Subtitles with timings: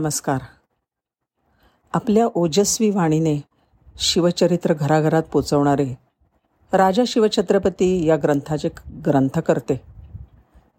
[0.00, 0.38] नमस्कार.
[1.94, 3.40] आपल्या ओजस्वी वाणीने
[3.98, 5.94] शिवचरित्र घराघरात पोचवणारे
[6.72, 8.68] राजा शिवछत्रपती या ग्रंथाचे
[9.06, 9.80] ग्रंथकर्ते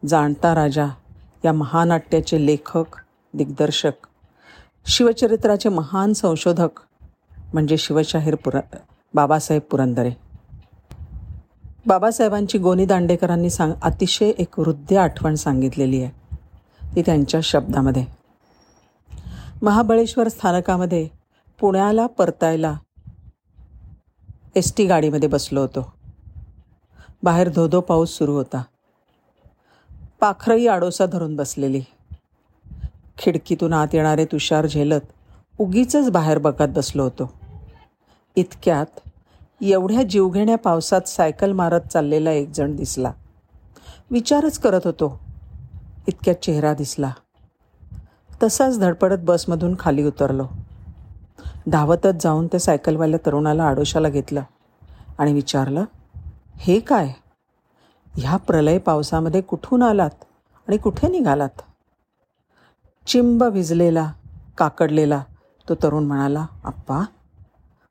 [0.07, 0.85] जाणता राजा
[1.45, 2.85] या महानाट्याचे लेखक
[3.33, 3.91] दिग्दर्शक
[4.85, 6.79] शिवचरित्राचे महान संशोधक
[7.53, 8.59] म्हणजे शिवशाहीर पुर
[9.13, 10.11] बाबासाहेब पुरंदरे.
[11.85, 16.35] बाबासाहेबांची गोनी दांडेकरांनी सांग अतिशय एक हृदय आठवण सांगितलेली आहे.
[16.95, 18.18] ती त्यांच्या शब्दामध्ये.
[19.61, 21.07] महाबळेश्वर स्थानकामध्ये
[21.59, 22.77] पुण्याला परतायला
[24.55, 25.93] एस टी गाडीमध्ये बसलो होतो.
[27.23, 28.63] बाहेर धोधो पाऊस सुरू होता.
[30.19, 31.81] पाखरही आडोसा धरून बसलेली.
[33.17, 35.01] खिडकीतून आत येणारे तुषार झेलत
[35.59, 37.33] उगीच बाहेर बघत बसलो होतो.
[38.35, 38.99] इतक्यात
[39.61, 43.11] एवढ्या जीवघेण्या पावसात सायकल मारत चाललेला एक जण दिसला.
[44.11, 45.19] विचारच करत होतो
[46.07, 47.11] इतक्यात चेहरा दिसला.
[48.43, 50.47] तसाच धडपडत बसमधून खाली उतरलो.
[51.67, 54.41] धावतच जाऊन त्या सायकलवाल्या तरुणाला आडोशाला घेतलं
[55.17, 55.83] आणि विचारलं
[56.55, 57.13] हे काय?
[58.15, 60.09] ह्या प्रलय पावसामध्ये कुठून आलात
[60.67, 61.61] आणि कुठे निघालात?
[63.07, 64.11] चिंब भिजलेला
[64.57, 65.23] काकडलेला
[65.69, 67.01] तो तरुण म्हणाला आप्पा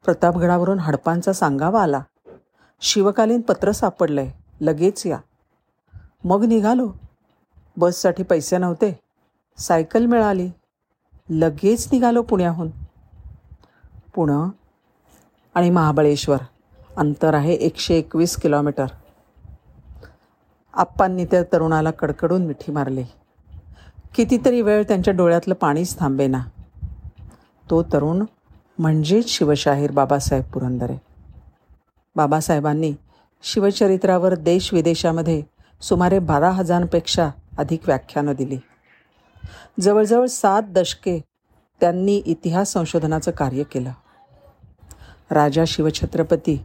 [0.04, 2.00] प्रतापगडावरून हडपांचा सांगावा आला.
[2.80, 5.18] शिवकालीन पत्र सापडलंय लगेच या.
[6.24, 6.90] मग निघालो.
[7.76, 9.07] बससाठी पैसे नव्हते.
[9.58, 10.50] सायकल मिळाली.
[11.30, 12.70] लगेच निघालो पुण्याहून.
[14.14, 14.48] पुणं
[15.54, 16.38] आणि महाबळेश्वर.
[16.96, 18.86] अंतर आहे एकशे एकवीस किलोमीटर.
[20.74, 23.04] आप्पांनी त्या तरुणाला कडकडून मिठी मारली.
[24.14, 26.44] कितीतरी वेळ त्यांच्या डोळ्यातलं पाणीच थांबेना.
[27.70, 28.24] तो तरुण
[28.78, 30.96] म्हणजेच शिवशाहीर बाबासाहेब पुरंदरे.
[32.16, 32.94] बाबासाहेबांनी
[33.42, 35.42] शिवचरित्रावर देश विदेशामध्ये
[35.80, 38.58] सुमारे बारा हजारांपेक्षा अधिक व्याख्यानं दिली.
[39.80, 41.18] जवळजवळ सात दशके
[41.80, 43.90] त्यांनी इतिहास संशोधनाचं कार्य केलं.
[45.30, 46.62] राजा शिवछत्रपती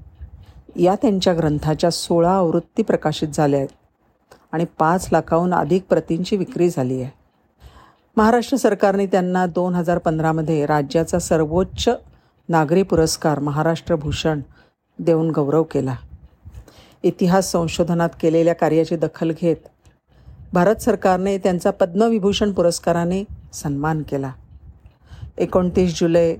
[0.75, 7.01] या त्यांच्या ग्रंथाच्या सोळा आवृत्ती प्रकाशित झाल्या आहेत आणि पाच लाखाहून अधिक प्रतींची विक्री झाली
[7.01, 7.11] आहे.
[8.17, 11.89] महाराष्ट्र सरकारने त्यांना दोन हजार पंधरामध्ये राज्याचा सर्वोच्च
[12.49, 14.41] नागरी पुरस्कार महाराष्ट्र भूषण
[14.99, 15.95] देऊन गौरव केला.
[17.03, 19.67] इतिहास संशोधनात केलेल्या कार्याची दखल घेत
[20.53, 24.31] भारत सरकारने त्यांचा पद्मविभूषण पुरस्काराने सन्मान केला.
[25.37, 26.35] एकोणतीस जुलै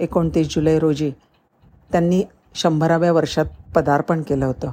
[0.00, 1.12] एकोणतीस जुलै रोजी
[1.92, 3.44] त्यांनी शंभराव्या वर्षात
[3.74, 4.70] पदार्पण केलं होतं.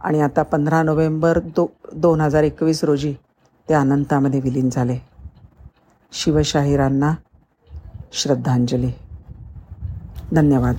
[0.00, 3.14] आणि आता पंधरा नोव्हेंबर दो दोन हजार एकवीस रोजी
[3.68, 4.98] ते अनंतामध्ये विलीन झाले.
[6.12, 7.14] शिवशाहिरांना
[8.12, 8.92] श्रद्धांजली.
[10.32, 10.76] धन्यवाद.